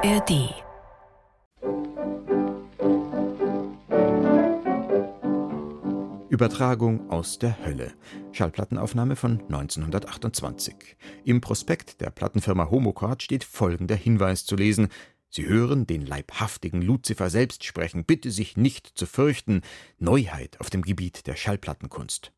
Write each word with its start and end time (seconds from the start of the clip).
ARD 0.00 0.54
Übertragung 6.28 7.10
aus 7.10 7.40
der 7.40 7.58
Hölle. 7.66 7.94
Schallplattenaufnahme 8.30 9.16
von 9.16 9.40
1928. 9.40 10.96
Im 11.24 11.40
Prospekt 11.40 12.00
der 12.00 12.10
Plattenfirma 12.10 12.70
Homocard 12.70 13.24
steht 13.24 13.42
folgender 13.42 13.96
Hinweis 13.96 14.44
zu 14.44 14.54
lesen. 14.54 14.86
Sie 15.30 15.46
hören 15.46 15.84
den 15.84 16.06
leibhaftigen 16.06 16.80
Luzifer 16.80 17.28
selbst 17.28 17.64
sprechen. 17.64 18.04
Bitte 18.04 18.30
sich 18.30 18.56
nicht 18.56 18.86
zu 18.96 19.04
fürchten. 19.06 19.62
Neuheit 19.98 20.60
auf 20.60 20.70
dem 20.70 20.82
Gebiet 20.82 21.26
der 21.26 21.34
Schallplattenkunst. 21.34 22.32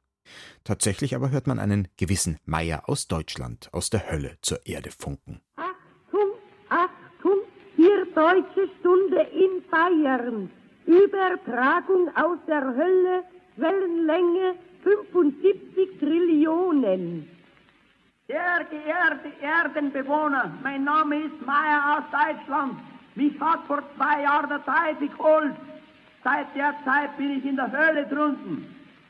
Tatsächlich 0.65 1.15
aber 1.15 1.31
hört 1.31 1.47
man 1.47 1.59
einen 1.59 1.89
gewissen 1.99 2.39
Meier 2.47 2.89
aus 2.89 3.07
Deutschland 3.07 3.69
aus 3.73 3.91
der 3.91 4.11
Hölle 4.11 4.39
zur 4.41 4.65
Erde 4.67 4.91
funken. 4.91 5.43
Deutsche 8.15 8.69
Stunde 8.79 9.21
in 9.33 9.63
Bayern. 9.71 10.51
Übertragung 10.87 12.09
aus 12.17 12.39
der 12.47 12.63
Hölle, 12.63 13.25
Wellenlänge 13.57 14.55
75 14.83 15.99
Trillionen. 15.99 17.29
Sehr 18.27 18.65
geehrte 18.71 19.33
Erdenbewohner, 19.43 20.53
mein 20.63 20.85
Name 20.85 21.17
ist 21.17 21.45
Meier 21.45 21.99
aus 21.99 22.05
Deutschland. 22.11 22.75
Mich 23.15 23.39
hat 23.41 23.61
vor 23.67 23.83
zwei 23.97 24.23
Jahren 24.23 24.49
der 24.49 24.65
Teufel 24.65 25.09
geholt. 25.09 25.55
Seit 26.23 26.55
der 26.55 26.75
Zeit 26.85 27.17
bin 27.17 27.39
ich 27.39 27.45
in 27.45 27.57
der 27.57 27.71
Hölle 27.73 28.07
drunten. 28.07 28.67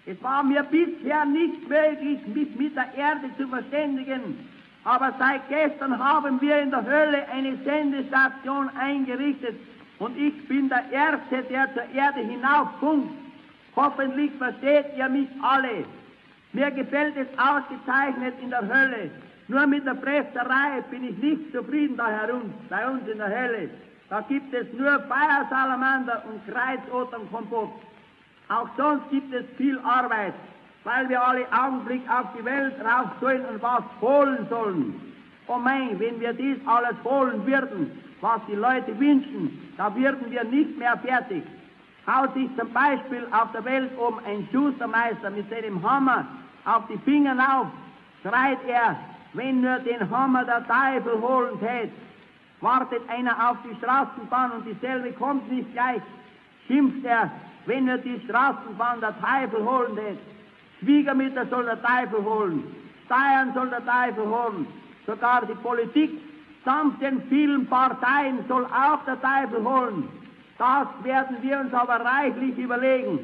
Es 0.07 0.21
war 0.23 0.43
mir 0.43 0.63
bisher 0.63 1.25
nicht 1.25 1.69
möglich, 1.69 2.27
mich 2.27 2.55
mit 2.57 2.77
der 2.77 2.95
Erde 2.95 3.31
zu 3.37 3.47
verständigen. 3.49 4.49
Aber 4.85 5.13
seit 5.19 5.49
gestern 5.49 5.99
haben 5.99 6.41
wir 6.41 6.61
in 6.63 6.71
der 6.71 6.85
Hölle 6.85 7.29
eine 7.29 7.57
Sendestation 7.65 8.71
eingerichtet 8.79 9.57
und 9.99 10.17
ich 10.17 10.49
bin 10.49 10.69
der 10.71 10.91
Erste, 10.91 11.43
der 11.51 11.73
zur 11.75 11.85
Erde 11.95 12.21
hinauffunkt. 12.21 13.13
Hoffentlich 13.77 14.33
versteht 14.39 14.87
ihr 14.97 15.09
mich 15.09 15.29
alle. 15.43 15.85
Mir 16.53 16.71
gefällt 16.71 17.17
es 17.17 17.29
ausgezeichnet 17.39 18.35
in 18.43 18.51
der 18.51 18.63
Hölle. 18.63 19.11
Nur 19.49 19.67
mit 19.67 19.87
der 19.87 19.95
Presserei 19.95 20.81
bin 20.91 21.05
ich 21.05 21.19
nicht 21.19 21.53
zufrieden 21.53 21.97
da 21.97 22.09
herum, 22.09 22.55
bei 22.69 22.89
uns 22.89 23.07
in 23.07 23.19
der 23.19 23.29
Hölle. 23.29 23.69
Da 24.09 24.23
gibt 24.23 24.53
es 24.55 24.67
nur 24.73 25.01
Feiersalamander 25.01 26.25
und 26.29 26.41
Kreuzoternkompott. 26.53 27.71
Auch 28.49 28.69
sonst 28.77 29.09
gibt 29.11 29.33
es 29.33 29.45
viel 29.57 29.79
Arbeit, 29.81 30.35
weil 30.85 31.09
wir 31.09 31.23
alle 31.23 31.47
Augenblick 31.53 32.03
auf 32.11 32.27
die 32.39 32.45
Welt 32.45 32.75
rauf 32.81 33.11
sollen 33.21 33.45
und 33.47 33.63
was 33.63 33.83
holen 34.01 34.47
sollen. 34.49 35.01
Oh 35.47 35.59
mein, 35.59 35.99
wenn 35.99 36.21
wir 36.21 36.33
dies 36.33 36.57
alles 36.67 36.97
holen 37.05 37.45
würden, 37.47 37.91
was 38.21 38.41
die 38.49 38.55
Leute 38.55 38.99
wünschen, 38.99 39.73
da 39.77 39.95
würden 39.95 40.31
wir 40.31 40.45
nicht 40.45 40.79
mehr 40.79 40.97
fertig. 40.99 41.43
Haut 42.07 42.33
sich 42.35 42.49
zum 42.57 42.73
Beispiel 42.73 43.27
auf 43.31 43.53
der 43.53 43.65
Welt 43.65 43.91
um 43.99 44.19
ein 44.27 44.49
Schustermeister 44.53 45.31
mit 45.31 45.49
seinem 45.51 45.83
Hammer 45.83 46.27
auf 46.65 46.83
die 46.89 46.99
Finger 46.99 47.37
auf, 47.59 47.67
schreit 48.23 48.59
er, 48.67 48.97
wenn 49.33 49.61
nur 49.61 49.79
den 49.81 50.11
Hammer 50.11 50.45
der 50.45 50.67
Teufel 50.67 51.21
holen 51.21 51.59
tät. 51.61 51.91
Wartet 52.61 53.03
einer 53.09 53.51
auf 53.51 53.57
die 53.65 53.75
Straßenbahn 53.77 54.53
und 54.53 54.67
dieselbe 54.67 55.13
kommt 55.13 55.51
nicht 55.51 55.73
gleich, 55.73 56.03
schimpft 56.67 57.05
er, 57.05 57.31
wenn 57.67 57.89
er 57.89 57.99
die 57.99 58.21
Straßenbahn 58.27 59.01
der 59.01 59.15
Teufel 59.21 59.65
holen 59.65 59.95
lässt. 59.95 60.40
Schwiegermütter 60.81 61.47
soll 61.47 61.65
der 61.65 61.81
Teufel 61.83 62.25
holen, 62.25 62.65
Steuern 63.07 63.53
soll 63.55 63.71
der 63.71 63.85
Teufel 63.85 64.25
holen, 64.27 64.67
sogar 65.07 65.47
die 65.47 65.55
Politik 65.55 66.11
samt 66.65 67.01
den 67.01 67.23
vielen 67.29 67.67
Parteien 67.67 68.45
soll 68.49 68.65
auch 68.67 69.05
der 69.07 69.21
Teufel 69.21 69.65
holen. 69.65 70.09
Das 70.59 70.89
werden 71.03 71.37
wir 71.41 71.59
uns 71.59 71.73
aber 71.73 72.05
reichlich 72.05 72.57
überlegen. 72.59 73.19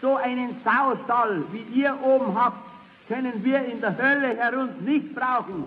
So 0.00 0.16
einen 0.16 0.56
Saustall, 0.64 1.44
wie 1.52 1.62
ihr 1.80 1.96
oben 2.02 2.36
habt, 2.36 2.58
können 3.06 3.44
wir 3.44 3.64
in 3.66 3.80
der 3.80 3.96
Hölle 3.96 4.36
herunter 4.36 4.80
nicht 4.80 5.14
brauchen. 5.14 5.64